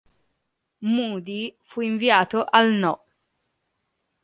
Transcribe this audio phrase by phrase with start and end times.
[0.81, 3.03] Moody fu inviato al No.